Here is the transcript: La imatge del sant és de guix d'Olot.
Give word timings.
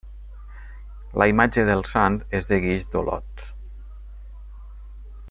La 1.21 1.27
imatge 1.33 1.65
del 1.67 1.85
sant 1.91 2.17
és 2.39 2.49
de 2.53 2.59
guix 2.65 2.89
d'Olot. 2.95 3.45